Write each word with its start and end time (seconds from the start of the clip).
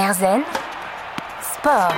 Erzen 0.00 0.44
Sport. 1.42 1.94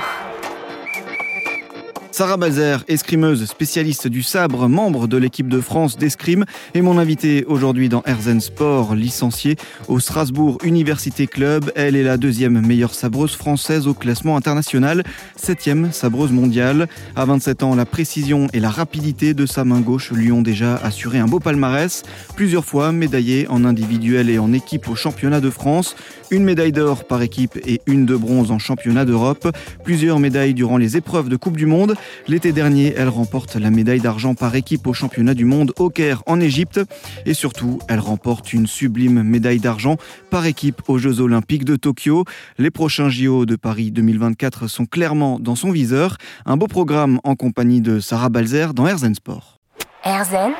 Sarah 2.13 2.37
Balzer, 2.37 2.83
escrimeuse 2.87 3.43
spécialiste 3.45 4.07
du 4.07 4.21
sabre, 4.21 4.69
membre 4.69 5.07
de 5.07 5.17
l'équipe 5.17 5.47
de 5.47 5.59
France 5.59 5.97
d'escrime, 5.97 6.45
est 6.75 6.81
mon 6.81 6.99
invitée 6.99 7.43
aujourd'hui 7.47 7.89
dans 7.89 8.03
Erzen 8.05 8.39
Sport, 8.39 8.93
licenciée 8.93 9.55
au 9.87 9.99
Strasbourg 9.99 10.59
Université 10.63 11.25
Club. 11.25 11.71
Elle 11.75 11.95
est 11.95 12.03
la 12.03 12.17
deuxième 12.17 12.63
meilleure 12.63 12.93
sabreuse 12.93 13.35
française 13.35 13.87
au 13.87 13.95
classement 13.95 14.37
international, 14.37 15.03
septième 15.35 15.91
sabreuse 15.91 16.31
mondiale. 16.31 16.87
À 17.15 17.25
27 17.25 17.63
ans, 17.63 17.73
la 17.73 17.87
précision 17.87 18.45
et 18.53 18.59
la 18.59 18.69
rapidité 18.69 19.33
de 19.33 19.47
sa 19.47 19.65
main 19.65 19.79
gauche 19.79 20.11
lui 20.11 20.31
ont 20.31 20.43
déjà 20.43 20.75
assuré 20.75 21.17
un 21.17 21.25
beau 21.25 21.39
palmarès, 21.39 22.03
plusieurs 22.35 22.63
fois 22.63 22.91
médaillée 22.91 23.47
en 23.49 23.65
individuel 23.65 24.29
et 24.29 24.37
en 24.37 24.53
équipe 24.53 24.87
au 24.87 24.93
championnat 24.93 25.41
de 25.41 25.49
France, 25.49 25.95
une 26.29 26.43
médaille 26.43 26.71
d'or 26.71 27.05
par 27.05 27.23
équipe 27.23 27.57
et 27.65 27.81
une 27.87 28.05
de 28.05 28.15
bronze 28.15 28.51
en 28.51 28.59
championnat 28.59 29.05
d'Europe, 29.05 29.47
plusieurs 29.83 30.19
médailles 30.19 30.53
durant 30.53 30.77
les 30.77 30.95
épreuves 30.95 31.27
de 31.27 31.37
Coupe 31.37 31.57
du 31.57 31.65
Monde. 31.65 31.95
L'été 32.27 32.51
dernier, 32.51 32.93
elle 32.95 33.09
remporte 33.09 33.55
la 33.55 33.69
médaille 33.69 33.99
d'argent 33.99 34.35
par 34.35 34.55
équipe 34.55 34.87
au 34.87 34.93
championnat 34.93 35.33
du 35.33 35.45
monde 35.45 35.73
au 35.77 35.89
Caire 35.89 36.23
en 36.25 36.39
Égypte. 36.39 36.79
Et 37.25 37.33
surtout, 37.33 37.79
elle 37.87 37.99
remporte 37.99 38.53
une 38.53 38.67
sublime 38.67 39.23
médaille 39.23 39.59
d'argent 39.59 39.97
par 40.29 40.45
équipe 40.45 40.81
aux 40.87 40.97
Jeux 40.97 41.21
Olympiques 41.21 41.65
de 41.65 41.75
Tokyo. 41.75 42.25
Les 42.57 42.71
prochains 42.71 43.09
JO 43.09 43.45
de 43.45 43.55
Paris 43.55 43.91
2024 43.91 44.67
sont 44.67 44.85
clairement 44.85 45.39
dans 45.39 45.55
son 45.55 45.71
viseur. 45.71 46.17
Un 46.45 46.57
beau 46.57 46.67
programme 46.67 47.19
en 47.23 47.35
compagnie 47.35 47.81
de 47.81 47.99
Sarah 47.99 48.29
Balzer 48.29 48.73
dans 48.73 48.87
Herzen 48.87 49.15
Sport. 49.15 49.59
Erzen 50.03 50.53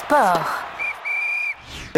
Sport. 0.00 0.67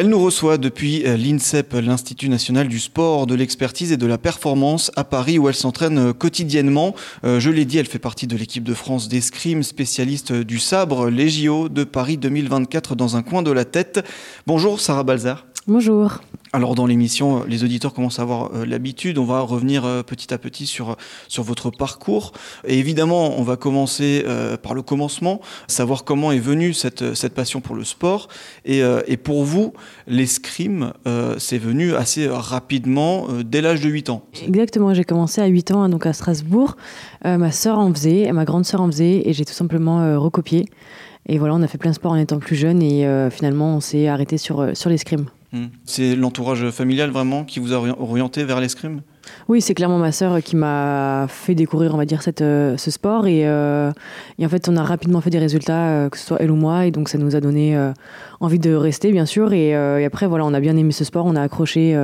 Elle 0.01 0.09
nous 0.09 0.25
reçoit 0.25 0.57
depuis 0.57 1.05
euh, 1.05 1.15
l'INSEP, 1.15 1.75
l'Institut 1.75 2.31
national 2.31 2.69
du 2.69 2.81
sport, 2.81 3.27
de 3.27 3.35
l'expertise 3.35 3.93
et 3.93 3.99
de 3.99 4.07
la 4.07 4.17
performance 4.17 4.91
à 4.97 5.05
Paris 5.05 5.39
où 5.39 5.47
elle 5.47 5.55
s'entraîne 5.55 5.99
euh, 5.99 6.13
quotidiennement. 6.15 6.95
Euh, 7.23 7.39
je 7.39 7.51
l'ai 7.51 7.67
dit, 7.67 7.77
elle 7.77 7.85
fait 7.85 7.99
partie 7.99 8.27
de 8.27 8.35
l'équipe 8.35 8.65
de 8.65 8.73
France 8.73 9.09
d'escrime, 9.09 9.63
spécialiste 9.63 10.33
du 10.33 10.59
sabre, 10.59 11.11
les 11.11 11.29
JO 11.29 11.69
de 11.69 11.85
Paris 11.85 12.17
2024 12.17 12.95
dans 12.95 13.17
un 13.17 13.23
coin 13.23 13.43
de 13.43 13.51
la 13.51 13.67
tête. 13.67 14.03
Bonjour 14.47 14.81
Sarah 14.81 15.03
Balzar. 15.03 15.45
Bonjour. 15.67 16.21
Alors 16.53 16.75
dans 16.75 16.87
l'émission, 16.87 17.45
les 17.45 17.63
auditeurs 17.65 17.93
commencent 17.93 18.19
à 18.19 18.23
avoir 18.23 18.51
euh, 18.55 18.65
l'habitude. 18.65 19.19
On 19.19 19.25
va 19.25 19.41
revenir 19.41 19.85
euh, 19.85 20.03
petit 20.03 20.33
à 20.33 20.39
petit 20.39 20.67
sur, 20.67 20.97
sur 21.29 21.43
votre 21.45 21.71
parcours. 21.71 22.33
Et 22.67 22.79
évidemment, 22.79 23.39
on 23.39 23.43
va 23.43 23.57
commencer 23.57 24.25
euh, 24.27 24.57
par 24.57 24.73
le 24.75 24.81
commencement, 24.83 25.41
savoir 25.69 26.03
comment 26.03 26.33
est 26.33 26.41
venue 26.41 26.73
cette, 26.73 27.15
cette 27.15 27.35
passion 27.35 27.61
pour 27.61 27.77
le 27.77 27.85
sport. 27.85 28.29
Et, 28.65 28.81
et 29.07 29.17
pour 29.17 29.45
vous, 29.45 29.73
l'escrime, 30.07 30.93
c'est 31.39 31.59
venu 31.59 31.95
assez 31.95 32.27
rapidement, 32.29 33.27
dès 33.45 33.61
l'âge 33.61 33.81
de 33.81 33.89
8 33.89 34.11
ans. 34.11 34.23
Exactement, 34.47 34.95
j'ai 34.95 35.05
commencé 35.05 35.41
à 35.41 35.47
8 35.47 35.73
ans, 35.73 35.89
donc 35.89 36.07
à 36.07 36.13
Strasbourg. 36.13 36.77
ma 37.25 37.51
sœur 37.53 37.79
en 37.79 37.93
faisait, 37.93 38.31
ma 38.33 38.45
grande 38.45 38.65
sœur 38.65 38.81
en 38.81 38.87
faisait, 38.87 39.29
et 39.29 39.33
j'ai 39.33 39.45
tout 39.45 39.53
simplement 39.53 40.21
recopié. 40.21 40.67
Et 41.27 41.39
voilà, 41.39 41.55
on 41.55 41.63
a 41.63 41.69
fait 41.69 41.79
plein 41.79 41.91
de 41.91 41.97
sports 41.97 42.13
en 42.13 42.17
étant 42.17 42.39
plus 42.39 42.57
jeune, 42.57 42.83
et 42.83 43.07
finalement, 43.31 43.77
on 43.77 43.81
s'est 43.81 44.09
arrêté 44.09 44.39
sur, 44.39 44.77
sur 44.77 44.91
l'escrime. 44.91 45.27
Hmm. 45.53 45.67
C'est 45.85 46.15
l'entourage 46.15 46.71
familial 46.71 47.11
vraiment 47.11 47.45
qui 47.45 47.59
vous 47.59 47.73
a 47.73 47.77
orienté 47.77 48.45
vers 48.45 48.61
l'escrime? 48.61 49.01
Oui, 49.49 49.61
c'est 49.61 49.75
clairement 49.75 49.99
ma 49.99 50.13
sœur 50.13 50.41
qui 50.43 50.55
m'a 50.57 51.27
fait 51.29 51.55
découvrir, 51.55 51.95
on 51.95 51.97
va 51.97 52.05
dire, 52.05 52.23
cette, 52.23 52.41
euh, 52.41 52.77
ce 52.77 52.91
sport. 52.91 53.25
Euh, 53.27 53.93
et, 54.39 54.47
en 54.47 54.49
fait, 54.49 54.69
on 54.69 54.77
a 54.77 54.83
rapidement 54.83 55.21
fait 55.21 55.31
des 55.31 55.39
résultats, 55.39 55.89
euh, 55.89 56.09
que 56.09 56.19
ce 56.19 56.25
soit 56.27 56.39
elle 56.41 56.51
ou 56.51 56.57
moi. 56.57 56.87
Et 56.87 56.91
donc, 56.91 57.09
ça 57.09 57.19
nous 57.19 57.35
a 57.35 57.41
donné 57.41 57.77
envie 58.41 58.59
de 58.59 58.73
rester, 58.73 59.11
bien 59.11 59.27
sûr. 59.27 59.53
Et, 59.53 59.75
après, 60.05 60.27
voilà, 60.27 60.45
on 60.45 60.55
a 60.55 60.61
bien 60.61 60.77
aimé 60.77 60.93
ce 60.93 61.05
sport, 61.05 61.27
on 61.27 61.37
a 61.37 61.43
accroché. 61.43 61.95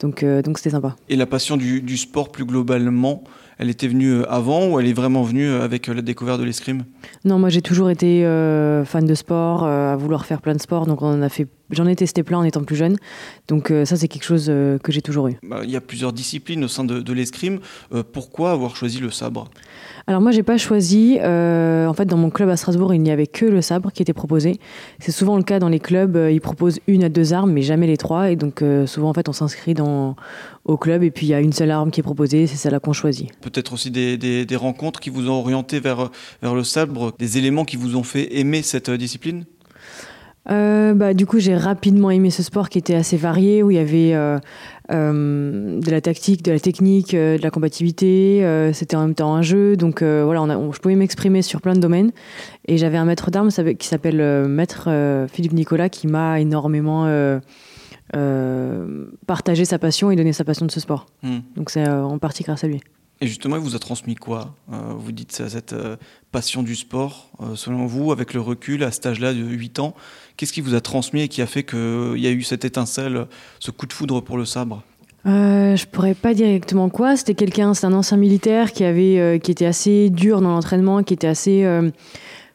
donc, 0.00 0.24
donc, 0.24 0.58
c'était 0.58 0.70
sympa. 0.70 0.96
Et 1.08 1.16
la 1.16 1.26
passion 1.26 1.56
du, 1.56 1.80
du 1.82 1.96
sport 1.96 2.30
plus 2.30 2.44
globalement 2.44 3.24
elle 3.62 3.68
était 3.68 3.88
venue 3.88 4.24
avant 4.24 4.68
ou 4.68 4.80
elle 4.80 4.86
est 4.86 4.94
vraiment 4.94 5.22
venue 5.22 5.50
avec 5.50 5.86
la 5.88 6.00
découverte 6.00 6.40
de 6.40 6.46
l'escrime? 6.46 6.84
Non, 7.26 7.38
moi 7.38 7.50
j'ai 7.50 7.60
toujours 7.60 7.90
été 7.90 8.22
fan 8.86 9.04
de 9.04 9.14
sport, 9.14 9.64
à 9.64 9.96
vouloir 9.96 10.24
faire 10.24 10.40
plein 10.40 10.54
de 10.54 10.60
sports, 10.62 10.86
donc 10.86 11.02
on 11.02 11.20
a 11.20 11.28
fait, 11.28 11.46
j'en 11.70 11.86
ai 11.86 11.96
testé 11.96 12.22
plein 12.22 12.38
en 12.38 12.44
étant 12.44 12.62
plus 12.62 12.76
jeune, 12.76 12.96
donc 13.48 13.72
ça 13.84 13.96
c'est 13.96 14.08
quelque 14.08 14.24
chose 14.24 14.46
que 14.46 14.92
j'ai 14.92 15.02
toujours 15.02 15.28
eu. 15.28 15.36
Bah, 15.42 15.60
il 15.64 15.70
y 15.70 15.76
a 15.76 15.80
plusieurs 15.80 16.12
disciplines 16.12 16.64
au 16.64 16.68
sein 16.68 16.84
de, 16.84 17.12
l'escrime. 17.12 17.60
pourquoi 18.12 18.52
avoir 18.52 18.76
choisi 18.76 19.00
le 19.00 19.10
sabre? 19.10 19.48
Alors 20.06 20.20
moi 20.20 20.30
j'ai 20.30 20.42
pas 20.42 20.56
choisi. 20.56 21.18
en 21.20 21.94
fait 21.94 22.06
dans 22.06 22.16
mon 22.16 22.30
club 22.30 22.48
à 22.48 22.56
Strasbourg 22.56 22.94
il 22.94 23.02
n'y 23.02 23.10
avait 23.10 23.26
que 23.26 23.46
le 23.46 23.62
sabre 23.62 23.92
qui 23.92 24.02
était 24.02 24.12
proposé. 24.12 24.58
C'est 24.98 25.12
souvent 25.12 25.36
le 25.36 25.42
cas 25.42 25.58
dans 25.58 25.68
les 25.68 25.80
clubs. 25.80 26.18
ils 26.30 26.40
proposent 26.40 26.80
une 26.86 27.04
à 27.04 27.08
deux 27.08 27.32
armes 27.32 27.52
mais 27.52 27.62
jamais 27.62 27.86
les 27.86 27.96
trois 27.96 28.30
et 28.30 28.36
donc 28.36 28.64
souvent 28.86 29.10
en 29.10 29.14
fait 29.14 29.28
on 29.28 29.32
s'inscrit 29.32 29.74
dans 29.74 30.16
au 30.64 30.76
club 30.76 31.02
et 31.02 31.10
puis 31.10 31.26
il 31.26 31.30
y 31.30 31.34
a 31.34 31.40
une 31.40 31.52
seule 31.52 31.70
arme 31.70 31.90
qui 31.90 32.00
est 32.00 32.04
proposée. 32.04 32.46
C'est 32.46 32.56
celle-là 32.56 32.80
qu'on 32.80 32.92
choisit 32.92 33.30
peut-être 33.40 33.72
aussi 33.72 33.90
des, 33.90 34.56
rencontres 34.56 35.00
qui 35.00 35.10
vous 35.10 35.28
ont 35.28 35.40
orienté 35.40 35.80
vers, 35.80 36.10
vers 36.42 36.54
le 36.54 36.64
sabre, 36.64 37.12
des 37.18 37.38
éléments 37.38 37.64
qui 37.64 37.76
vous 37.76 37.96
ont 37.96 38.02
fait 38.02 38.38
aimer 38.38 38.62
cette 38.62 38.88
euh, 38.88 38.98
discipline? 38.98 39.44
Euh, 40.50 40.94
bah, 40.94 41.14
du 41.14 41.26
coup, 41.26 41.38
j'ai 41.38 41.56
rapidement 41.56 42.10
aimé 42.10 42.30
ce 42.30 42.42
sport 42.42 42.68
qui 42.68 42.78
était 42.78 42.94
assez 42.94 43.16
varié, 43.16 43.62
où 43.62 43.70
il 43.70 43.76
y 43.76 43.78
avait 43.78 44.14
euh, 44.14 44.38
de 44.90 45.90
la 45.90 46.00
tactique, 46.00 46.42
de 46.42 46.52
la 46.52 46.60
technique, 46.60 47.14
de 47.14 47.40
la 47.40 47.50
combativité. 47.50 48.70
C'était 48.72 48.96
en 48.96 49.02
même 49.02 49.14
temps 49.14 49.34
un 49.34 49.42
jeu, 49.42 49.76
donc 49.76 50.02
voilà, 50.02 50.42
on 50.42 50.72
je 50.72 50.80
pouvais 50.80 50.96
m'exprimer 50.96 51.42
sur 51.42 51.60
plein 51.60 51.74
de 51.74 51.80
domaines. 51.80 52.12
Et 52.66 52.78
j'avais 52.78 52.96
un 52.96 53.04
maître 53.04 53.30
d'armes 53.30 53.50
qui 53.50 53.86
s'appelle 53.86 54.48
Maître 54.48 54.88
Philippe 55.32 55.52
Nicolas, 55.52 55.88
qui 55.88 56.06
m'a 56.06 56.40
énormément 56.40 57.08
partagé 59.26 59.64
sa 59.64 59.78
passion 59.78 60.10
et 60.10 60.16
donné 60.16 60.32
sa 60.32 60.44
passion 60.44 60.66
de 60.66 60.70
ce 60.72 60.80
sport. 60.80 61.06
Hmm. 61.22 61.38
Donc 61.56 61.70
c'est 61.70 61.88
en 61.88 62.18
partie 62.18 62.42
grâce 62.42 62.64
à 62.64 62.66
lui. 62.66 62.80
Et 63.22 63.26
justement, 63.26 63.56
il 63.56 63.62
vous 63.62 63.76
a 63.76 63.78
transmis 63.78 64.14
quoi 64.14 64.54
euh, 64.72 64.94
Vous 64.96 65.12
dites 65.12 65.32
cette 65.32 65.74
euh, 65.74 65.96
passion 66.32 66.62
du 66.62 66.74
sport, 66.74 67.30
euh, 67.40 67.54
selon 67.54 67.84
vous, 67.84 68.12
avec 68.12 68.32
le 68.32 68.40
recul 68.40 68.82
à 68.82 68.90
cet 68.90 69.04
âge-là 69.04 69.34
de 69.34 69.40
8 69.40 69.78
ans, 69.78 69.94
qu'est-ce 70.36 70.54
qui 70.54 70.62
vous 70.62 70.74
a 70.74 70.80
transmis 70.80 71.22
et 71.22 71.28
qui 71.28 71.42
a 71.42 71.46
fait 71.46 71.62
qu'il 71.62 72.16
y 72.16 72.26
a 72.26 72.30
eu 72.30 72.42
cette 72.42 72.64
étincelle, 72.64 73.26
ce 73.58 73.70
coup 73.70 73.86
de 73.86 73.92
foudre 73.92 74.22
pour 74.22 74.38
le 74.38 74.46
sabre? 74.46 74.82
Euh, 75.26 75.76
je 75.76 75.84
pourrais 75.84 76.14
pas 76.14 76.32
dire 76.32 76.48
exactement 76.48 76.88
quoi. 76.88 77.14
C'était 77.14 77.34
quelqu'un, 77.34 77.74
c'est 77.74 77.84
un 77.84 77.92
ancien 77.92 78.16
militaire 78.16 78.72
qui 78.72 78.84
avait, 78.84 79.38
qui 79.42 79.50
était 79.50 79.66
assez 79.66 80.08
dur 80.08 80.40
dans 80.40 80.48
l'entraînement, 80.48 81.02
qui 81.02 81.12
était 81.12 81.26
assez 81.26 81.62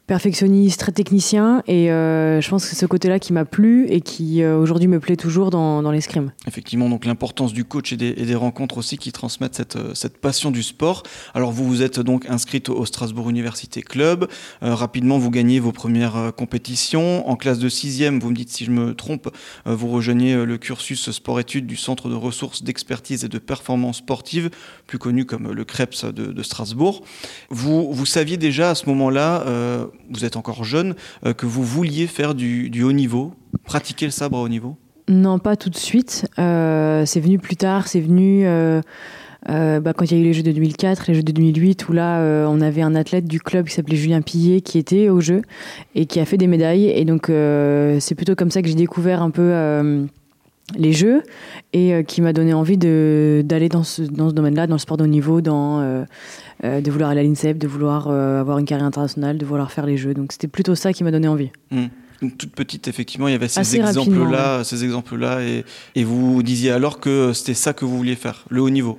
perfectionniste, 0.06 0.78
très 0.78 0.92
technicien, 0.92 1.64
et 1.66 1.90
euh, 1.90 2.40
je 2.40 2.48
pense 2.48 2.64
que 2.64 2.70
c'est 2.70 2.76
ce 2.76 2.86
côté-là 2.86 3.18
qui 3.18 3.32
m'a 3.32 3.44
plu 3.44 3.86
et 3.88 4.00
qui 4.00 4.42
euh, 4.42 4.56
aujourd'hui 4.56 4.86
me 4.86 5.00
plaît 5.00 5.16
toujours 5.16 5.50
dans, 5.50 5.82
dans 5.82 5.90
l'escrime. 5.90 6.32
Effectivement, 6.46 6.88
donc 6.88 7.04
l'importance 7.04 7.52
du 7.52 7.64
coach 7.64 7.92
et 7.92 7.96
des, 7.96 8.34
rencontres 8.36 8.78
aussi 8.78 8.98
qui 8.98 9.10
transmettent 9.10 9.56
cette, 9.56 9.76
euh, 9.76 9.94
cette, 9.94 10.18
passion 10.18 10.52
du 10.52 10.62
sport. 10.62 11.02
Alors 11.34 11.50
vous 11.50 11.66
vous 11.66 11.82
êtes 11.82 11.98
donc 11.98 12.26
inscrite 12.28 12.68
au 12.68 12.84
Strasbourg 12.86 13.30
Université 13.30 13.82
Club. 13.82 14.28
rapidement, 14.62 15.18
vous 15.18 15.30
gagnez 15.30 15.60
vos 15.60 15.72
premières 15.72 16.32
compétitions. 16.36 17.28
En 17.28 17.36
classe 17.36 17.58
de 17.58 17.68
sixième, 17.68 18.20
vous 18.20 18.30
me 18.30 18.34
dites 18.34 18.50
si 18.50 18.64
je 18.64 18.70
me 18.70 18.94
trompe, 18.94 19.28
vous 19.64 19.88
rejoignez 19.88 20.44
le 20.44 20.58
cursus 20.58 21.10
sport-études 21.10 21.66
du 21.66 21.76
Centre 21.76 22.08
de 22.08 22.14
ressources 22.14 22.62
d'expertise 22.62 23.24
et 23.24 23.28
de 23.28 23.38
performance 23.38 23.98
sportive, 23.98 24.50
plus 24.86 24.98
connu 24.98 25.24
comme 25.24 25.52
le 25.52 25.64
CREPS 25.64 26.06
de, 26.06 26.42
Strasbourg. 26.42 27.02
Vous 27.50 28.06
saviez 28.06 28.36
déjà 28.36 28.70
à 28.70 28.74
ce 28.74 28.86
moment-là 28.86 29.44
vous 30.10 30.24
êtes 30.24 30.36
encore 30.36 30.64
jeune, 30.64 30.94
euh, 31.24 31.32
que 31.32 31.46
vous 31.46 31.62
vouliez 31.62 32.06
faire 32.06 32.34
du, 32.34 32.82
haut 32.82 32.92
niveau, 32.92 33.34
pratiquer 33.64 34.06
le 34.06 34.10
sabre 34.10 34.38
à 34.38 34.42
haut 34.42 34.48
niveau? 34.48 34.76
Non, 35.08 35.38
pas 35.38 35.56
tout 35.56 35.70
de 35.70 35.76
suite. 35.76 36.26
Euh, 36.38 37.04
c'est 37.06 37.20
venu 37.20 37.38
plus 37.38 37.56
tard, 37.56 37.86
c'est 37.86 38.00
venu 38.00 38.44
euh, 38.46 38.80
bah, 39.46 39.92
quand 39.92 40.04
il 40.04 40.16
y 40.16 40.16
a 40.16 40.20
eu 40.20 40.24
les 40.24 40.32
Jeux 40.32 40.42
de 40.42 40.52
2004, 40.52 41.04
les 41.08 41.14
Jeux 41.14 41.22
de 41.22 41.32
2008, 41.32 41.88
où 41.88 41.92
là, 41.92 42.46
on 42.48 42.60
avait 42.60 42.82
un 42.82 42.94
athlète 42.94 43.26
du 43.26 43.40
club 43.40 43.66
qui 43.66 43.74
s'appelait 43.74 43.96
Julien 43.96 44.22
Pillet 44.22 44.60
qui 44.60 44.78
était 44.78 45.08
au 45.08 45.20
jeu 45.20 45.42
et 45.94 46.06
qui 46.06 46.18
a 46.18 46.24
fait 46.24 46.36
des 46.36 46.48
médailles. 46.48 46.88
Et 46.88 47.04
donc, 47.04 47.26
c'est 47.28 48.14
plutôt 48.16 48.34
comme 48.34 48.50
ça 48.50 48.62
que 48.62 48.68
j'ai 48.68 48.74
découvert 48.74 49.22
un 49.22 49.30
peu 49.30 50.08
les 50.74 50.92
jeux 50.92 51.22
et 51.72 51.94
euh, 51.94 52.02
qui 52.02 52.20
m'a 52.20 52.32
donné 52.32 52.52
envie 52.52 52.76
d'aller 52.76 53.68
dans 53.68 53.84
ce, 53.84 54.02
dans 54.02 54.30
ce 54.30 54.34
domaine-là, 54.34 54.66
dans 54.66 54.74
le 54.74 54.80
sport 54.80 54.96
de 54.96 55.04
haut 55.04 55.08
niveau, 55.08 55.40
dans, 55.40 55.80
euh, 55.80 56.04
euh, 56.64 56.80
de 56.80 56.90
vouloir 56.90 57.10
aller 57.10 57.20
à 57.20 57.24
l'INSEP, 57.24 57.58
de 57.58 57.68
vouloir 57.68 58.08
avoir 58.08 58.58
une 58.58 58.64
carrière 58.64 58.86
internationale, 58.86 59.38
de 59.38 59.46
vouloir 59.46 59.70
faire 59.70 59.86
les 59.86 59.96
jeux. 59.96 60.14
Donc 60.14 60.32
c'était 60.32 60.48
plutôt 60.48 60.74
ça 60.74 60.92
qui 60.92 61.04
m'a 61.04 61.10
donné 61.10 61.28
envie. 61.28 61.50
Mmh 61.70 61.86
toute 62.20 62.52
petite, 62.52 62.88
effectivement, 62.88 63.28
il 63.28 63.32
y 63.32 63.34
avait 63.34 63.48
ces 63.48 63.76
exemples-là, 63.76 64.64
ces 64.64 64.84
exemples-là, 64.84 65.42
et, 65.42 65.64
et, 65.94 66.04
vous 66.04 66.42
disiez 66.42 66.70
alors 66.70 66.98
que 67.00 67.32
c'était 67.32 67.54
ça 67.54 67.72
que 67.72 67.84
vous 67.84 67.96
vouliez 67.96 68.16
faire, 68.16 68.44
le 68.48 68.62
haut 68.62 68.70
niveau. 68.70 68.98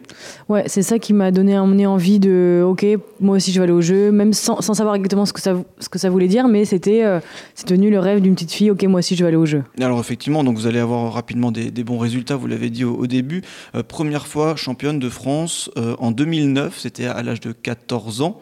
Ouais, 0.50 0.64
c'est 0.68 0.84
ça 0.84 1.00
qui 1.00 1.14
m'a 1.14 1.32
donné 1.32 1.58
envie 1.58 2.20
de, 2.20 2.64
ok, 2.66 2.86
moi 3.20 3.38
aussi 3.38 3.52
je 3.52 3.60
vais 3.60 3.64
aller 3.64 3.74
au 3.74 3.82
jeu, 3.82 4.12
même 4.12 4.34
sans, 4.34 4.62
sans 4.62 4.74
savoir 4.74 4.96
exactement 4.96 5.26
ce 5.26 5.34
que 5.34 5.42
ça, 5.42 5.56
ce 5.80 5.90
que 5.90 6.00
ça 6.00 6.10
voulait 6.10 6.28
dire, 6.28 6.48
mais 6.48 6.66
c'était, 6.66 7.04
euh, 7.04 7.20
c'est 7.56 7.68
devenu 7.68 7.90
le 7.90 8.00
rêve 8.00 8.22
d'une 8.22 8.36
petite 8.36 8.52
fille, 8.52 8.72
ok, 8.72 8.84
moi 8.84 9.00
aussi 9.00 9.16
je 9.16 9.24
vais 9.24 9.30
aller 9.30 9.38
au 9.38 9.46
jeu. 9.46 9.64
Alors 9.82 10.00
effectivement, 10.00 10.44
donc 10.44 10.58
vous 10.58 10.68
allez 10.68 10.80
avoir 10.80 11.12
rapidement 11.14 11.52
des, 11.52 11.72
des 11.72 11.84
bons 11.84 11.98
résultats, 11.98 12.36
vous 12.36 12.48
l'avez 12.48 12.70
dit 12.70 12.84
au, 12.84 13.08
début. 13.08 13.42
Euh, 13.76 13.84
première 13.84 14.28
fois 14.28 14.56
championne 14.56 15.00
de 15.00 15.10
France 15.10 15.72
euh, 15.78 15.96
en 16.00 16.12
2009, 16.12 16.78
c'était 16.78 17.06
à 17.06 17.24
l'âge 17.24 17.40
de 17.40 17.52
14 17.52 18.22
ans, 18.22 18.40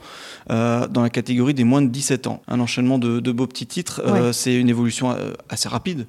dans 0.47 1.01
la 1.01 1.09
catégorie 1.09 1.53
des 1.53 1.63
moins 1.63 1.81
de 1.81 1.87
17 1.87 2.27
ans. 2.27 2.41
Un 2.47 2.59
enchaînement 2.59 2.99
de, 2.99 3.19
de 3.19 3.31
beaux 3.31 3.47
petits 3.47 3.65
titres, 3.65 4.01
c'est 4.31 4.59
une 4.65 4.69
évolution 4.69 5.11
euh, 5.11 5.33
assez 5.49 5.69
rapide. 5.69 6.07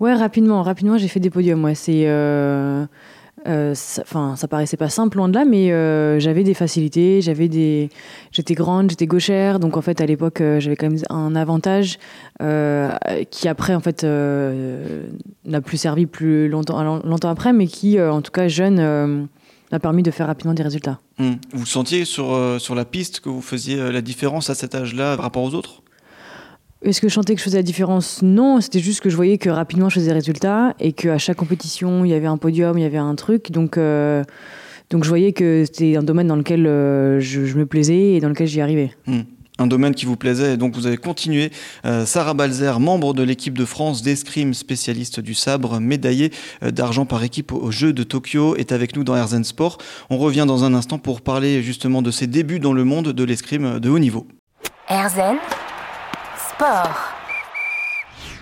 Ouais, 0.00 0.14
rapidement. 0.14 0.62
Rapidement, 0.62 0.98
j'ai 0.98 1.08
fait 1.08 1.20
des 1.20 1.30
podiums. 1.30 1.62
Ouais. 1.64 1.74
C'est, 1.74 2.04
euh, 2.06 2.84
Enfin, 3.46 4.36
ça, 4.36 4.48
paraissait 4.48 4.78
pas 4.78 4.88
simple 4.88 5.18
loin 5.18 5.28
de 5.28 5.34
là, 5.34 5.44
mais 5.44 5.68
j'avais 6.18 6.44
des 6.44 6.54
facilités, 6.54 7.20
j'avais 7.20 7.48
des, 7.48 7.90
j'étais 8.32 8.54
grande, 8.54 8.88
j'étais 8.88 9.06
gauchère, 9.06 9.60
donc 9.60 9.76
en 9.76 9.82
fait 9.82 10.00
à 10.00 10.06
l'époque 10.06 10.38
j'avais 10.38 10.76
quand 10.76 10.88
même 10.88 11.02
un 11.10 11.36
avantage 11.36 11.98
qui 13.30 13.48
après 13.48 13.74
en 13.74 13.80
fait 13.80 14.02
n'a 14.02 15.60
plus 15.60 15.76
servi 15.76 16.06
plus 16.06 16.48
longtemps, 16.48 17.02
longtemps 17.04 17.28
après, 17.28 17.52
mais 17.52 17.66
qui 17.66 18.00
en 18.00 18.22
tout 18.22 18.32
cas 18.32 18.48
jeune 18.48 19.28
m'a 19.74 19.80
permis 19.80 20.02
de 20.02 20.10
faire 20.10 20.26
rapidement 20.26 20.54
des 20.54 20.62
résultats. 20.62 21.00
Hmm. 21.18 21.34
Vous 21.52 21.66
sentiez 21.66 22.04
sur, 22.04 22.32
euh, 22.32 22.58
sur 22.58 22.74
la 22.74 22.84
piste 22.84 23.20
que 23.20 23.28
vous 23.28 23.42
faisiez 23.42 23.78
euh, 23.78 23.92
la 23.92 24.02
différence 24.02 24.50
à 24.50 24.54
cet 24.54 24.74
âge-là 24.74 25.16
par 25.16 25.24
rapport 25.24 25.42
aux 25.42 25.54
autres? 25.54 25.82
Est-ce 26.84 27.00
que 27.00 27.08
je 27.08 27.14
sentais 27.14 27.34
que 27.34 27.40
je 27.40 27.44
faisais 27.44 27.58
la 27.58 27.62
différence? 27.62 28.20
Non, 28.22 28.60
c'était 28.60 28.80
juste 28.80 29.00
que 29.00 29.10
je 29.10 29.16
voyais 29.16 29.38
que 29.38 29.50
rapidement 29.50 29.88
je 29.88 29.96
faisais 29.96 30.08
des 30.08 30.12
résultats 30.12 30.74
et 30.80 30.92
qu'à 30.92 31.18
chaque 31.18 31.36
compétition, 31.36 32.04
il 32.04 32.10
y 32.10 32.14
avait 32.14 32.26
un 32.26 32.36
podium, 32.36 32.78
il 32.78 32.82
y 32.82 32.86
avait 32.86 32.98
un 32.98 33.14
truc. 33.14 33.50
Donc, 33.50 33.78
euh, 33.78 34.22
donc 34.90 35.04
je 35.04 35.08
voyais 35.08 35.32
que 35.32 35.64
c'était 35.66 35.96
un 35.96 36.02
domaine 36.02 36.26
dans 36.26 36.36
lequel 36.36 36.62
je, 36.62 37.56
me 37.56 37.64
plaisais 37.66 38.12
et 38.12 38.20
dans 38.20 38.28
lequel 38.28 38.46
j'y 38.46 38.60
arrivais. 38.60 38.90
Hmm 39.06 39.22
un 39.58 39.66
domaine 39.66 39.94
qui 39.94 40.06
vous 40.06 40.16
plaisait 40.16 40.54
et 40.54 40.56
donc 40.56 40.74
vous 40.74 40.86
avez 40.86 40.96
continué. 40.96 41.50
Euh, 41.84 42.06
Sarah 42.06 42.34
Balzer, 42.34 42.80
membre 42.80 43.14
de 43.14 43.22
l'équipe 43.22 43.56
de 43.56 43.64
France 43.64 44.02
d'escrime, 44.02 44.54
spécialiste 44.54 45.20
du 45.20 45.34
sabre, 45.34 45.78
médaillée 45.80 46.32
euh, 46.62 46.70
d'argent 46.70 47.06
par 47.06 47.22
équipe 47.22 47.52
aux 47.52 47.70
Jeux 47.70 47.92
de 47.92 48.02
Tokyo, 48.02 48.56
est 48.56 48.72
avec 48.72 48.96
nous 48.96 49.04
dans 49.04 49.16
Herzen 49.16 49.44
Sport. 49.44 49.78
On 50.10 50.18
revient 50.18 50.44
dans 50.46 50.64
un 50.64 50.74
instant 50.74 50.98
pour 50.98 51.20
parler 51.20 51.62
justement 51.62 52.02
de 52.02 52.10
ses 52.10 52.26
débuts 52.26 52.58
dans 52.58 52.72
le 52.72 52.84
monde 52.84 53.12
de 53.12 53.24
l'escrime 53.24 53.78
de 53.78 53.90
haut 53.90 53.98
niveau. 53.98 54.26
Herzen 54.88 55.36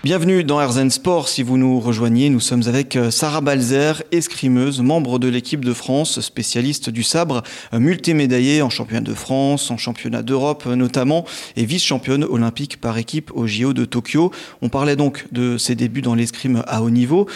Bienvenue 0.03 0.43
dans 0.43 0.61
Herzen 0.61 0.91
Sport. 0.91 1.29
Si 1.29 1.41
vous 1.41 1.57
nous 1.57 1.79
rejoignez, 1.79 2.29
nous 2.29 2.39
sommes 2.39 2.63
avec 2.67 2.95
euh, 2.95 3.09
Sarah 3.09 3.41
Balzer, 3.41 4.03
escrimeuse, 4.11 4.81
membre 4.81 5.17
de 5.17 5.29
l'équipe 5.29 5.63
de 5.63 5.73
France, 5.73 6.19
spécialiste 6.19 6.89
du 6.89 7.03
sabre, 7.03 7.41
euh, 7.73 7.79
multimédaillée 7.79 8.61
en 8.61 8.69
championnat 8.69 9.01
de 9.01 9.13
France, 9.13 9.71
en 9.71 9.77
championnat 9.77 10.21
d'Europe 10.21 10.65
euh, 10.67 10.75
notamment, 10.75 11.25
et 11.55 11.65
vice-championne 11.65 12.23
olympique 12.25 12.81
par 12.81 12.97
équipe 12.97 13.31
au 13.33 13.47
JO 13.47 13.73
de 13.73 13.85
Tokyo. 13.85 14.31
On 14.61 14.69
parlait 14.69 14.95
donc 14.95 15.25
de 15.31 15.57
ses 15.57 15.75
débuts 15.75 16.01
dans 16.01 16.15
l'escrime 16.15 16.63
à 16.67 16.83
haut 16.83 16.89
niveau. 16.89 17.27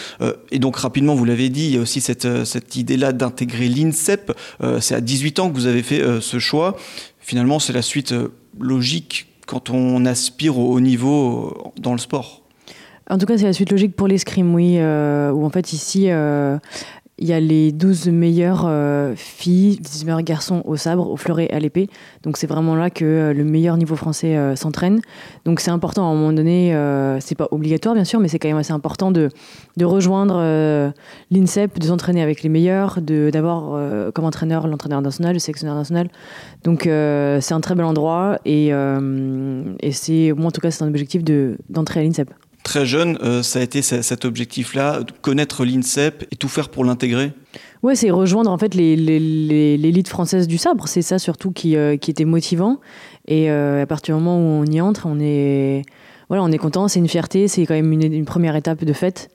Et 0.50 0.58
donc 0.58 0.76
rapidement, 0.76 1.14
vous 1.14 1.24
l'avez 1.24 1.48
dit, 1.48 1.66
il 1.66 1.74
y 1.74 1.78
a 1.78 1.80
aussi 1.80 2.00
cette, 2.00 2.44
cette 2.44 2.76
idée-là 2.76 3.12
d'intégrer 3.12 3.68
l'INSEP. 3.68 4.32
C'est 4.80 4.94
à 4.94 5.00
18 5.00 5.38
ans 5.38 5.50
que 5.50 5.54
vous 5.54 5.66
avez 5.66 5.82
fait 5.82 6.02
ce 6.20 6.38
choix. 6.38 6.76
Finalement, 7.20 7.58
c'est 7.58 7.72
la 7.72 7.82
suite 7.82 8.14
logique 8.60 9.27
quand 9.48 9.70
on 9.70 10.04
aspire 10.04 10.58
au 10.58 10.72
haut 10.72 10.80
niveau 10.80 11.72
dans 11.80 11.92
le 11.92 11.98
sport. 11.98 12.42
En 13.10 13.16
tout 13.16 13.24
cas, 13.24 13.38
c'est 13.38 13.46
la 13.46 13.54
suite 13.54 13.70
logique 13.70 13.96
pour 13.96 14.06
l'escrime, 14.06 14.54
oui, 14.54 14.74
euh, 14.76 15.30
où 15.32 15.46
en 15.46 15.48
fait 15.48 15.72
ici, 15.72 16.10
euh, 16.10 16.58
il 17.18 17.28
y 17.28 17.32
a 17.32 17.40
les 17.40 17.72
12 17.72 18.08
meilleures 18.08 18.64
euh, 18.66 19.14
filles, 19.16 19.78
10 19.80 20.04
meilleurs 20.04 20.22
garçons 20.22 20.62
au 20.64 20.76
sabre, 20.76 21.10
au 21.10 21.16
fleuret, 21.16 21.48
à 21.50 21.58
l'épée. 21.58 21.88
Donc 22.22 22.36
c'est 22.36 22.46
vraiment 22.46 22.76
là 22.76 22.90
que 22.90 23.32
le 23.34 23.44
meilleur 23.44 23.76
niveau 23.76 23.96
français 23.96 24.36
s'entraîne. 24.56 25.00
Donc 25.44 25.60
c'est 25.60 25.70
important 25.70 26.08
à 26.08 26.12
un 26.12 26.14
moment 26.14 26.32
donné, 26.32 26.72
c'est 27.20 27.34
pas 27.34 27.48
obligatoire 27.50 27.94
bien 27.94 28.04
sûr, 28.04 28.20
mais 28.20 28.28
c'est 28.28 28.38
quand 28.38 28.48
même 28.48 28.56
assez 28.56 28.72
important 28.72 29.10
de, 29.10 29.30
de 29.76 29.84
rejoindre 29.84 30.92
l'INSEP, 31.30 31.78
de 31.78 31.86
s'entraîner 31.86 32.22
avec 32.22 32.42
les 32.42 32.48
meilleurs, 32.48 33.00
d'avoir 33.00 34.12
comme 34.12 34.24
entraîneur 34.24 34.66
l'entraîneur 34.66 35.02
national, 35.02 35.34
le 35.34 35.38
sélectionneur 35.38 35.76
national. 35.76 36.08
Donc 36.64 36.82
c'est 36.84 37.52
un 37.52 37.60
très 37.60 37.74
bel 37.74 37.84
endroit 37.84 38.38
et, 38.44 38.68
et 38.68 39.92
c'est, 39.92 40.32
moi 40.36 40.46
en 40.46 40.50
tout 40.50 40.60
cas, 40.60 40.70
c'est 40.70 40.84
un 40.84 40.88
objectif 40.88 41.22
d'entrer 41.68 42.00
à 42.00 42.02
l'INSEP 42.02 42.30
très 42.62 42.86
jeune, 42.86 43.18
euh, 43.22 43.42
ça 43.42 43.60
a 43.60 43.62
été 43.62 43.82
cet 43.82 44.24
objectif-là, 44.24 45.00
connaître 45.22 45.64
l'INSEP 45.64 46.26
et 46.30 46.36
tout 46.36 46.48
faire 46.48 46.68
pour 46.68 46.84
l'intégrer 46.84 47.32
Oui, 47.82 47.96
c'est 47.96 48.10
rejoindre 48.10 48.50
en 48.50 48.58
fait 48.58 48.74
l'élite 48.74 50.08
française 50.08 50.46
du 50.46 50.58
sabre. 50.58 50.88
C'est 50.88 51.02
ça 51.02 51.18
surtout 51.18 51.50
qui, 51.50 51.76
euh, 51.76 51.96
qui 51.96 52.10
était 52.10 52.24
motivant. 52.24 52.80
Et 53.26 53.50
euh, 53.50 53.82
à 53.82 53.86
partir 53.86 54.16
du 54.16 54.22
moment 54.22 54.38
où 54.38 54.62
on 54.62 54.66
y 54.66 54.80
entre, 54.80 55.06
on 55.06 55.18
est, 55.20 55.82
voilà, 56.28 56.42
on 56.42 56.52
est 56.52 56.58
content, 56.58 56.88
c'est 56.88 56.98
une 56.98 57.08
fierté, 57.08 57.48
c'est 57.48 57.66
quand 57.66 57.74
même 57.74 57.92
une, 57.92 58.12
une, 58.12 58.24
première 58.24 58.56
étape 58.56 58.84
de 58.84 58.92
fête. 58.92 59.30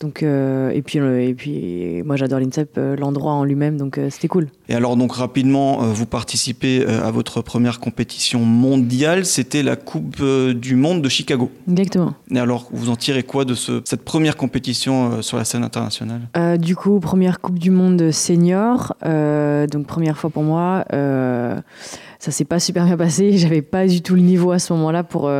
Donc, 0.00 0.22
et, 0.22 0.82
puis, 0.82 0.98
et 0.98 1.34
puis, 1.34 2.02
moi 2.04 2.14
j'adore 2.14 2.38
l'INSEP, 2.38 2.78
l'endroit 2.98 3.32
en 3.32 3.44
lui-même, 3.44 3.76
donc 3.76 3.98
c'était 4.10 4.28
cool. 4.28 4.46
Et 4.68 4.74
alors, 4.74 4.96
donc 4.96 5.12
rapidement, 5.12 5.78
vous 5.78 6.06
participez 6.06 6.84
à 6.86 7.10
votre 7.10 7.40
première 7.40 7.80
compétition 7.80 8.40
mondiale, 8.40 9.24
c'était 9.24 9.62
la 9.62 9.76
Coupe 9.76 10.22
du 10.22 10.76
Monde 10.76 11.00
de 11.00 11.08
Chicago. 11.08 11.50
Exactement. 11.70 12.14
Et 12.30 12.38
alors, 12.38 12.68
vous 12.72 12.90
en 12.90 12.96
tirez 12.96 13.22
quoi 13.22 13.44
de 13.44 13.54
ce, 13.54 13.80
cette 13.84 14.04
première 14.04 14.36
compétition 14.36 15.22
sur 15.22 15.38
la 15.38 15.44
scène 15.44 15.64
internationale? 15.64 16.20
Du 16.58 16.76
coup, 16.76 17.00
première 17.00 17.40
Coupe 17.40 17.58
du 17.58 17.70
Monde 17.70 18.10
senior, 18.10 18.94
donc 19.04 19.86
première 19.86 20.18
fois 20.18 20.28
pour 20.28 20.42
moi. 20.42 20.84
ça 20.90 22.30
s'est 22.30 22.44
pas 22.44 22.60
super 22.60 22.84
bien 22.84 22.96
passé, 22.96 23.32
j'avais 23.38 23.62
pas 23.62 23.86
du 23.86 24.02
tout 24.02 24.16
le 24.16 24.22
niveau 24.22 24.50
à 24.50 24.58
ce 24.58 24.72
moment-là 24.74 25.02
pour, 25.02 25.30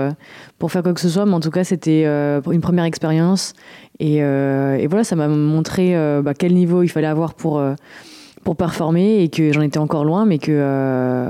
pour 0.58 0.72
faire 0.72 0.82
quoi 0.82 0.94
que 0.94 1.00
ce 1.00 1.10
soit, 1.10 1.26
mais 1.26 1.34
en 1.34 1.40
tout 1.40 1.50
cas, 1.50 1.64
c'était 1.64 2.04
une 2.06 2.60
première 2.62 2.84
expérience. 2.84 3.52
Euh, 4.02 4.76
et, 4.76 4.86
voilà, 4.86 5.04
ça 5.04 5.16
m'a 5.16 5.28
montré 5.28 5.96
euh, 5.96 6.22
bah, 6.22 6.34
quel 6.34 6.54
niveau 6.54 6.82
il 6.82 6.88
fallait 6.88 7.06
avoir 7.06 7.34
pour, 7.34 7.58
euh, 7.58 7.74
pour 8.48 8.56
performer 8.56 9.22
et 9.22 9.28
que 9.28 9.52
j'en 9.52 9.60
étais 9.60 9.76
encore 9.78 10.06
loin, 10.06 10.24
mais 10.24 10.38
que 10.38 11.28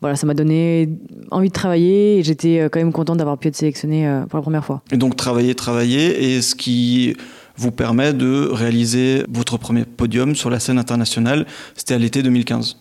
voilà, 0.00 0.16
ça 0.16 0.26
m'a 0.26 0.34
donné 0.34 0.88
envie 1.30 1.46
de 1.46 1.52
travailler 1.52 2.18
et 2.18 2.24
j'étais 2.24 2.68
quand 2.72 2.80
même 2.80 2.92
contente 2.92 3.18
d'avoir 3.18 3.38
pu 3.38 3.46
être 3.46 3.54
sélectionnée 3.54 4.22
pour 4.28 4.36
la 4.36 4.42
première 4.42 4.64
fois. 4.64 4.82
Et 4.90 4.96
donc 4.96 5.14
travailler, 5.14 5.54
travailler, 5.54 6.34
et 6.34 6.42
ce 6.42 6.56
qui 6.56 7.16
vous 7.56 7.70
permet 7.70 8.12
de 8.12 8.48
réaliser 8.50 9.22
votre 9.28 9.58
premier 9.58 9.84
podium 9.84 10.34
sur 10.34 10.50
la 10.50 10.58
scène 10.58 10.78
internationale, 10.78 11.46
c'était 11.76 11.94
à 11.94 11.98
l'été 11.98 12.24
2015. 12.24 12.78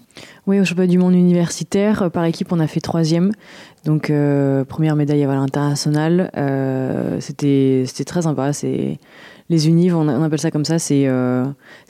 Oui, 0.48 0.60
au 0.60 0.66
championnat 0.66 0.88
du 0.88 0.98
monde 0.98 1.14
universitaire, 1.14 2.10
par 2.12 2.26
équipe, 2.26 2.52
on 2.52 2.60
a 2.60 2.68
fait 2.68 2.82
troisième. 2.82 3.32
Donc, 3.84 4.12
première 4.68 4.96
médaille 4.96 5.24
à 5.24 5.28
l'international. 5.28 6.32
Euh, 6.38 7.20
c'était 7.20 7.86
très 8.06 8.24
sympa. 8.24 8.54
C'est 8.54 9.00
les 9.50 9.68
unives, 9.68 9.96
on, 9.96 10.24
appelle 10.24 10.40
ça 10.40 10.50
comme 10.50 10.66
ça, 10.66 10.80
c'est 10.80 11.08
euh, 11.08 11.46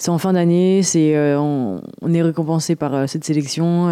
en 0.07 0.17
fin 0.17 0.33
d'année, 0.33 0.81
euh, 0.95 1.37
on, 1.37 2.13
est 2.13 2.21
récompensé 2.21 2.75
par 2.75 2.93
euh, 2.93 3.07
cette 3.07 3.23
sélection 3.23 3.91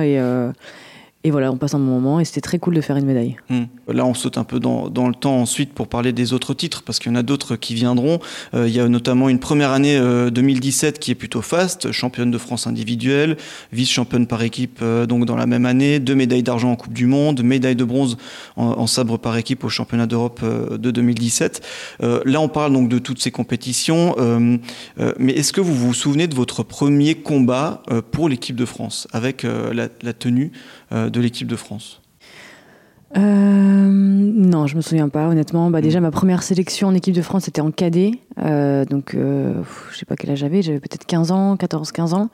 et 1.26 1.32
voilà, 1.32 1.54
on 1.54 1.56
passe 1.56 1.74
un 1.74 1.80
bon 1.80 1.86
moment 1.86 2.20
et 2.20 2.26
c'était 2.26 2.42
très 2.42 2.60
cool 2.60 2.76
de 2.76 2.82
faire 2.82 2.98
une 2.98 3.06
médaille. 3.06 3.38
Hmm. 3.50 3.64
Là, 3.88 4.06
on 4.06 4.14
saute 4.14 4.38
un 4.38 4.44
peu 4.44 4.60
dans, 4.60 4.90
le 4.90 5.16
temps 5.16 5.38
ensuite 5.38 5.74
pour 5.74 5.88
parler 5.88 6.12
des 6.12 6.34
autres 6.34 6.54
titres 6.54 6.84
parce 6.84 7.00
qu'il 7.00 7.12
y 7.12 7.16
en 7.16 7.18
a 7.18 7.24
d'autres 7.24 7.56
qui 7.56 7.76
viendront. 7.76 8.20
Euh, 8.54 8.68
il 8.68 8.76
y 8.76 8.82
a 8.82 8.90
notamment 8.90 9.30
une 9.30 9.40
première 9.40 9.72
année 9.72 9.98
2017 9.98 10.96
euh, 10.96 11.00
qui 11.00 11.12
est 11.12 11.16
plutôt 11.16 11.42
faste, 11.42 11.94
championne 11.94 12.30
de 12.30 12.38
France 12.38 12.68
individuelle, 12.68 13.38
vice-championne 13.72 14.28
par 14.28 14.44
équipe 14.44 14.80
euh, 14.82 15.06
donc 15.06 15.26
dans 15.26 15.38
la 15.38 15.46
même 15.46 15.66
année, 15.66 16.00
deux 16.02 16.16
médailles 16.16 16.44
d'argent 16.44 16.72
en 16.72 16.76
Coupe 16.76 16.94
du 16.94 17.06
Monde, 17.06 17.42
médaille 17.42 17.78
de 17.78 17.86
bronze 17.86 18.18
en, 18.58 18.72
en 18.72 18.88
sabre 18.88 19.18
par 19.18 19.38
équipe 19.38 19.64
au 19.64 19.70
championnat 19.70 20.08
d'Europe 20.08 20.42
de 20.44 20.92
2017. 20.92 21.66
là, 22.02 22.42
on 22.42 22.50
parle 22.50 22.74
donc 22.74 22.90
de 22.90 23.00
toutes 23.00 23.22
ces 23.22 23.32
compétitions, 23.32 24.16
mais 25.18 25.34
est-ce 25.34 25.54
que 25.54 25.62
vous 25.62 25.74
vous 25.74 25.94
souvenez 25.94 26.28
de 26.28 26.36
votre 26.36 26.64
premier 26.64 27.16
combat 27.16 27.82
pour 28.12 28.30
l'équipe 28.30 28.56
de 28.56 28.66
France 28.66 29.08
avec 29.14 29.44
la, 29.44 29.88
la 30.02 30.14
tenue 30.14 30.52
de 31.14 31.22
l'équipe 31.22 31.48
de 31.48 31.56
France 31.56 32.02
euh, 33.16 33.22
non, 33.22 34.66
je 34.66 34.76
me 34.76 34.82
souviens 34.82 35.10
pas, 35.10 35.28
honnêtement. 35.28 35.70
Bah, 35.70 35.82
déjà, 35.82 36.00
ma 36.00 36.10
première 36.10 36.42
sélection 36.42 36.88
en 36.88 36.96
équipe 36.96 37.14
de 37.14 37.22
France, 37.22 37.44
c'était 37.44 37.62
en 37.62 37.70
cadet. 37.70 38.14
Euh, 38.40 38.86
donc, 38.86 39.14
euh, 39.14 39.62
je 39.92 39.98
sais 39.98 40.06
pas 40.06 40.16
quel 40.16 40.32
âge 40.32 40.40
j'avais, 40.40 40.62
j'avais 40.62 40.80
peut-être 40.80 41.06
15 41.06 41.32
ans, 41.32 41.56
14-15 41.56 42.14
ans. 42.16 42.30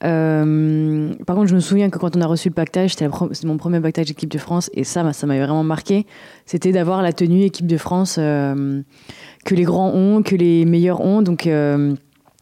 par 0.00 1.36
contre, 1.36 1.48
je 1.48 1.54
me 1.54 1.60
souviens 1.60 1.90
que 1.90 1.98
quand 1.98 2.16
on 2.16 2.20
a 2.22 2.26
reçu 2.26 2.48
le 2.48 2.54
pactage, 2.54 2.92
c'était 2.92 3.08
mon 3.44 3.58
premier 3.58 3.80
pactage 3.80 4.10
équipe 4.10 4.30
de 4.30 4.38
France, 4.38 4.70
et 4.72 4.84
ça, 4.84 5.12
ça 5.12 5.26
m'avait 5.26 5.40
vraiment 5.40 5.64
marqué. 5.64 6.06
C'était 6.46 6.72
d'avoir 6.72 7.02
la 7.02 7.12
tenue 7.12 7.42
équipe 7.42 7.66
de 7.66 7.76
France 7.76 8.14
que 8.16 9.54
les 9.54 9.64
grands 9.64 9.90
ont, 9.90 10.22
que 10.22 10.34
les 10.34 10.64
meilleurs 10.64 11.02
ont. 11.02 11.20
Donc, 11.20 11.42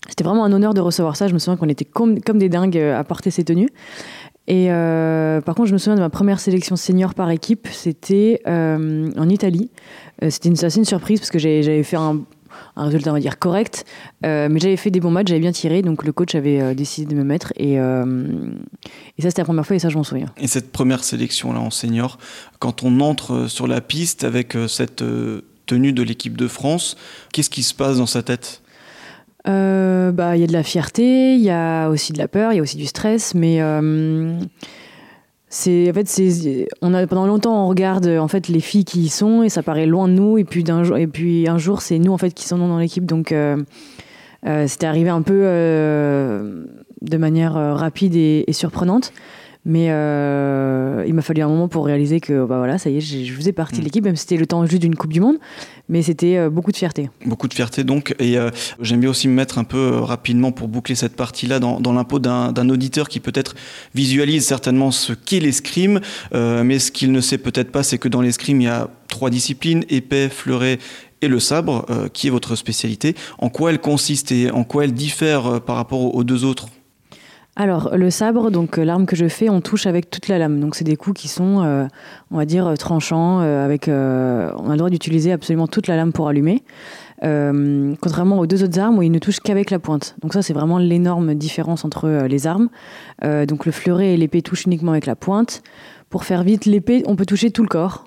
c'était 0.08 0.24
vraiment 0.24 0.44
un 0.44 0.52
honneur 0.52 0.74
de 0.74 0.80
recevoir 0.80 1.16
ça. 1.16 1.26
Je 1.26 1.34
me 1.34 1.40
souviens 1.40 1.56
qu'on 1.56 1.68
était 1.68 1.84
comme, 1.84 2.20
comme 2.20 2.38
des 2.38 2.48
dingues 2.48 2.78
à 2.78 3.02
porter 3.02 3.32
ces 3.32 3.42
tenues. 3.42 3.70
Et 4.50 4.66
euh, 4.68 5.40
par 5.40 5.54
contre, 5.54 5.68
je 5.68 5.74
me 5.74 5.78
souviens 5.78 5.94
de 5.94 6.00
ma 6.00 6.10
première 6.10 6.40
sélection 6.40 6.74
senior 6.74 7.14
par 7.14 7.30
équipe, 7.30 7.68
c'était 7.70 8.42
euh, 8.48 9.08
en 9.16 9.28
Italie. 9.28 9.70
Euh, 10.24 10.30
c'était 10.30 10.48
une, 10.48 10.64
assez 10.64 10.78
une 10.78 10.84
surprise 10.84 11.20
parce 11.20 11.30
que 11.30 11.38
j'avais 11.38 11.84
fait 11.84 11.96
un, 11.96 12.22
résultat, 12.76 13.10
on 13.10 13.14
va 13.14 13.20
dire, 13.20 13.38
correct, 13.38 13.84
mais 14.24 14.58
j'avais 14.58 14.76
fait 14.76 14.90
des 14.90 14.98
bons 14.98 15.12
matchs, 15.12 15.28
j'avais 15.28 15.40
bien 15.40 15.52
tiré, 15.52 15.82
donc 15.82 16.02
le 16.02 16.10
coach 16.10 16.34
avait 16.34 16.74
décidé 16.74 17.14
de 17.14 17.18
me 17.18 17.22
mettre. 17.24 17.52
Et, 17.56 17.74
et 17.74 19.22
ça, 19.22 19.28
c'était 19.28 19.42
la 19.42 19.44
première 19.44 19.64
fois 19.64 19.76
et 19.76 19.78
ça, 19.78 19.88
je 19.88 19.96
m'en 19.96 20.02
souviens. 20.02 20.26
Et 20.36 20.48
cette 20.48 20.72
première 20.72 21.04
sélection-là 21.04 21.60
en 21.60 21.70
senior, 21.70 22.18
quand 22.58 22.82
on 22.82 22.98
entre 23.00 23.46
sur 23.46 23.68
la 23.68 23.80
piste 23.80 24.24
avec 24.24 24.56
cette 24.66 25.04
tenue 25.66 25.92
de 25.92 26.02
l'équipe 26.02 26.36
de 26.36 26.48
France, 26.48 26.96
qu'est-ce 27.32 27.50
qui 27.50 27.62
se 27.62 27.72
passe 27.72 27.98
dans 27.98 28.06
sa 28.06 28.24
tête? 28.24 28.62
Euh, 29.48 30.12
bah, 30.12 30.36
il 30.36 30.40
y 30.40 30.44
a 30.44 30.46
de 30.46 30.52
la 30.52 30.62
fierté, 30.62 31.34
il 31.34 31.40
y 31.40 31.50
a 31.50 31.88
aussi 31.88 32.12
de 32.12 32.18
la 32.18 32.28
peur, 32.28 32.52
il 32.52 32.56
y 32.56 32.58
a 32.58 32.62
aussi 32.62 32.76
du 32.76 32.86
stress, 32.86 33.34
mais 33.34 33.62
euh, 33.62 34.38
c'est 35.48 35.90
en 35.90 35.94
fait 35.94 36.22
on 36.82 36.94
a 36.94 37.06
pendant 37.06 37.26
longtemps 37.26 37.64
on 37.64 37.68
regarde 37.68 38.06
en 38.06 38.28
fait 38.28 38.48
les 38.48 38.60
filles 38.60 38.84
qui 38.84 39.00
y 39.00 39.08
sont 39.08 39.42
et 39.42 39.48
ça 39.48 39.62
paraît 39.62 39.86
loin 39.86 40.06
de 40.06 40.12
nous 40.12 40.38
et 40.38 40.44
puis 40.44 40.62
d'un 40.62 40.84
jour 40.84 40.96
et 40.96 41.08
puis 41.08 41.48
un 41.48 41.58
jour 41.58 41.82
c'est 41.82 41.98
nous 41.98 42.12
en 42.12 42.18
fait 42.18 42.30
qui 42.32 42.46
sommes 42.46 42.60
dans 42.60 42.78
l'équipe 42.78 43.04
donc 43.04 43.32
euh, 43.32 43.56
C'était 44.66 44.86
arrivé 44.86 45.10
un 45.10 45.22
peu 45.22 45.42
de 45.42 47.16
manière 47.16 47.54
rapide 47.54 48.14
et 48.14 48.52
surprenante. 48.52 49.12
Mais 49.66 49.88
euh, 49.90 51.04
il 51.06 51.12
m'a 51.12 51.20
fallu 51.20 51.42
un 51.42 51.48
moment 51.48 51.68
pour 51.68 51.84
réaliser 51.84 52.20
que 52.20 52.46
bah 52.46 52.56
voilà, 52.56 52.78
ça 52.78 52.88
y 52.88 52.96
est, 52.96 53.00
je 53.00 53.32
faisais 53.34 53.52
partie 53.52 53.76
de 53.76 53.80
mm. 53.82 53.84
l'équipe, 53.84 54.04
même 54.04 54.16
si 54.16 54.22
c'était 54.22 54.38
le 54.38 54.46
temps 54.46 54.64
juste 54.64 54.80
d'une 54.80 54.94
Coupe 54.94 55.12
du 55.12 55.20
Monde. 55.20 55.36
Mais 55.88 56.02
c'était 56.02 56.38
euh, 56.38 56.50
beaucoup 56.50 56.72
de 56.72 56.76
fierté. 56.76 57.10
Beaucoup 57.26 57.46
de 57.46 57.52
fierté 57.52 57.84
donc. 57.84 58.14
Et 58.18 58.38
euh, 58.38 58.50
j'aime 58.80 59.00
bien 59.00 59.10
aussi 59.10 59.28
me 59.28 59.34
mettre 59.34 59.58
un 59.58 59.64
peu 59.64 59.98
rapidement 59.98 60.50
pour 60.50 60.68
boucler 60.68 60.94
cette 60.94 61.14
partie-là 61.14 61.58
dans, 61.58 61.78
dans 61.78 61.92
l'impôt 61.92 62.18
d'un 62.18 62.68
auditeur 62.70 63.08
qui 63.08 63.20
peut-être 63.20 63.54
visualise 63.94 64.46
certainement 64.46 64.90
ce 64.90 65.12
qu'est 65.12 65.40
l'escrime. 65.40 66.00
mais 66.32 66.78
ce 66.78 66.90
qu'il 66.90 67.12
ne 67.12 67.20
sait 67.20 67.38
peut-être 67.38 67.70
pas, 67.70 67.82
c'est 67.82 67.98
que 67.98 68.08
dans 68.08 68.22
l'escrime, 68.22 68.60
il 68.60 68.64
y 68.64 68.68
a 68.68 68.88
trois 69.08 69.30
disciplines, 69.30 69.84
épée, 69.90 70.28
fleuret 70.28 70.78
et 71.22 71.28
le 71.28 71.40
sabre, 71.40 71.86
qui 72.12 72.28
est 72.28 72.30
votre 72.30 72.56
spécialité. 72.56 73.14
En 73.38 73.50
quoi 73.50 73.70
elle 73.70 73.80
consiste 73.80 74.32
et 74.32 74.50
en 74.50 74.64
quoi 74.64 74.84
elle 74.84 74.94
diffère 74.94 75.60
par 75.60 75.76
rapport 75.76 76.14
aux 76.14 76.24
deux 76.24 76.44
autres? 76.44 76.68
Alors, 77.60 77.94
le 77.94 78.08
sabre, 78.08 78.50
donc 78.50 78.78
euh, 78.78 78.84
l'arme 78.86 79.04
que 79.04 79.14
je 79.14 79.28
fais, 79.28 79.50
on 79.50 79.60
touche 79.60 79.86
avec 79.86 80.08
toute 80.08 80.28
la 80.28 80.38
lame. 80.38 80.60
Donc, 80.60 80.74
c'est 80.74 80.84
des 80.84 80.96
coups 80.96 81.20
qui 81.20 81.28
sont, 81.28 81.62
euh, 81.62 81.84
on 82.30 82.38
va 82.38 82.46
dire, 82.46 82.72
tranchants. 82.78 83.42
Euh, 83.42 83.62
avec, 83.62 83.86
on 83.86 83.90
a 83.90 84.70
le 84.70 84.76
droit 84.78 84.88
d'utiliser 84.88 85.30
absolument 85.30 85.66
toute 85.66 85.86
la 85.86 85.96
lame 85.96 86.10
pour 86.10 86.26
allumer. 86.28 86.62
contrairement 87.20 88.38
aux 88.38 88.46
deux 88.46 88.64
autres 88.64 88.78
armes 88.78 88.96
où 88.96 89.02
ils 89.02 89.12
ne 89.12 89.18
touchent 89.18 89.40
qu'avec 89.40 89.70
la 89.70 89.78
pointe. 89.78 90.16
Donc 90.22 90.32
ça, 90.32 90.40
c'est 90.40 90.54
vraiment 90.54 90.78
l'énorme 90.78 91.34
différence 91.34 91.84
entre 91.84 92.08
les 92.26 92.46
armes. 92.46 92.70
donc 93.22 93.66
le 93.66 93.72
fleuret 93.72 94.14
et 94.14 94.16
l'épée 94.16 94.40
touchent 94.40 94.64
uniquement 94.64 94.92
avec 94.92 95.04
la 95.04 95.16
pointe. 95.16 95.62
Pour 96.08 96.24
faire 96.24 96.42
vite, 96.44 96.64
l'épée, 96.64 97.02
on 97.04 97.14
peut 97.14 97.26
toucher 97.26 97.50
tout 97.50 97.62
le 97.62 97.68
corps. 97.68 98.06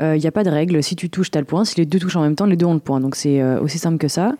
Il 0.00 0.18
n'y 0.18 0.26
a 0.26 0.32
pas 0.32 0.42
de 0.42 0.50
règle. 0.50 0.82
Si 0.82 0.96
tu 0.96 1.10
touches, 1.10 1.30
tu 1.30 1.38
as 1.38 1.40
le 1.40 1.46
point. 1.46 1.64
Si 1.64 1.76
les 1.76 1.86
deux 1.86 2.00
touchent 2.00 2.16
en 2.16 2.22
même 2.22 2.34
temps, 2.34 2.46
les 2.46 2.56
deux 2.56 2.66
ont 2.66 2.74
le 2.74 2.80
point. 2.80 2.98
Donc 2.98 3.14
c'est 3.14 3.40
aussi 3.58 3.78
simple 3.78 3.98
que 3.98 4.08
ça. 4.08 4.34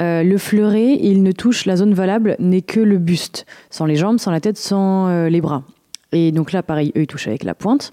Euh, 0.00 0.22
le 0.22 0.38
fleuret, 0.38 0.98
il 1.00 1.22
ne 1.22 1.32
touche 1.32 1.66
la 1.66 1.76
zone 1.76 1.92
valable 1.92 2.36
n'est 2.38 2.62
que 2.62 2.80
le 2.80 2.98
buste, 2.98 3.46
sans 3.70 3.84
les 3.84 3.96
jambes, 3.96 4.18
sans 4.18 4.30
la 4.30 4.40
tête, 4.40 4.56
sans 4.56 5.08
euh, 5.08 5.28
les 5.28 5.40
bras. 5.40 5.64
Et 6.12 6.30
donc 6.32 6.52
là, 6.52 6.62
pareil, 6.62 6.92
eux, 6.96 7.02
ils 7.02 7.06
touchent 7.06 7.26
avec 7.26 7.42
la 7.42 7.54
pointe. 7.54 7.92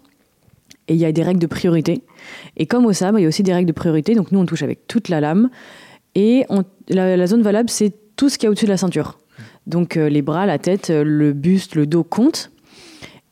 Et 0.87 0.93
il 0.93 0.99
y 0.99 1.05
a 1.05 1.11
des 1.11 1.23
règles 1.23 1.39
de 1.39 1.47
priorité. 1.47 2.03
Et 2.57 2.67
comme 2.67 2.85
au 2.85 2.93
sabre, 2.93 3.17
il 3.17 3.23
y 3.23 3.25
a 3.25 3.27
aussi 3.27 3.41
des 3.41 3.53
règles 3.53 3.67
de 3.67 3.73
priorité. 3.73 4.13
Donc 4.13 4.31
nous, 4.31 4.39
on 4.39 4.45
touche 4.45 4.61
avec 4.61 4.87
toute 4.87 5.09
la 5.09 5.19
lame. 5.19 5.49
Et 6.13 6.45
la, 6.89 7.27
zone 7.27 7.41
valable, 7.41 7.69
c'est 7.69 7.93
tout 8.15 8.29
ce 8.29 8.37
qu'il 8.37 8.45
y 8.45 8.47
a 8.47 8.51
au-dessus 8.51 8.65
de 8.65 8.71
la 8.71 8.77
ceinture. 8.77 9.17
Donc 9.65 9.97
euh, 9.97 10.07
les 10.07 10.21
bras, 10.21 10.45
la 10.45 10.59
tête, 10.59 10.89
le 10.89 11.33
buste, 11.33 11.75
le 11.75 11.87
dos 11.87 12.03
comptent. 12.03 12.51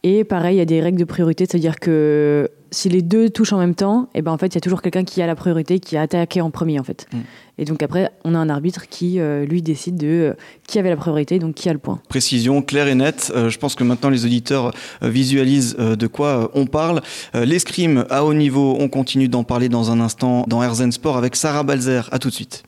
Et 0.04 0.26
pareil, 0.26 0.56
il 0.56 0.60
y 0.60 0.62
a 0.62 0.66
des 0.66 0.82
règles 0.82 1.00
de 1.00 1.06
priorité, 1.06 1.46
c'est-à-dire 1.50 1.80
que 1.80 2.50
si 2.72 2.90
les 2.90 3.02
deux 3.02 3.30
touchent 3.30 3.54
en 3.54 3.58
même 3.58 3.76
temps, 3.76 4.10
et 4.14 4.20
eh 4.20 4.22
ben 4.22 4.32
en 4.32 4.38
fait, 4.38 4.48
il 4.48 4.56
y 4.56 4.58
a 4.58 4.62
toujours 4.62 4.82
quelqu'un 4.82 5.06
qui 5.06 5.22
a 5.22 5.28
la 5.28 5.36
priorité, 5.36 5.80
qui 5.80 5.96
a 5.96 6.02
attaqué 6.02 6.42
en 6.42 6.52
premier 6.52 6.80
en 6.80 6.84
fait. 6.84 7.08
Mm. 7.14 7.18
Et 7.60 7.66
donc 7.66 7.84
après, 7.84 8.12
on 8.26 8.36
a 8.36 8.38
un 8.38 8.50
arbitre 8.50 8.88
qui 8.90 9.20
euh, 9.20 9.46
lui 9.46 9.62
décide 9.62 9.96
de 9.96 10.08
euh, 10.08 10.34
qui 10.68 10.80
avait 10.80 10.90
la 10.90 10.98
priorité, 10.98 11.40
donc 11.40 11.56
qui 11.56 11.70
a 11.70 11.74
le 11.74 11.80
point. 11.80 12.02
Précision 12.10 12.62
claire 12.62 12.88
et 12.88 12.96
nette. 12.96 13.32
Euh, 13.36 13.50
je 13.50 13.58
pense 13.60 13.76
que 13.76 13.84
maintenant 13.84 14.10
les 14.10 14.26
auditeurs 14.26 14.74
visualisent 15.02 15.76
de 15.76 16.08
quoi 16.08 16.52
on 16.54 16.66
parle. 16.66 17.02
L'escrime 17.34 18.06
à 18.10 18.26
haut 18.26 18.34
niveau, 18.34 18.76
on 18.80 18.90
continue 18.90 19.30
d'en 19.30 19.44
parler 19.44 19.70
dans 19.70 19.92
un 19.92 20.00
instant 20.02 20.44
dans 20.48 20.62
Herzen 20.64 20.92
Sport 20.92 21.18
avec 21.18 21.36
Sarah 21.36 21.64
Balzer. 21.64 22.10
À 22.12 22.20
tout 22.20 22.30
de 22.30 22.34
suite. 22.34 22.64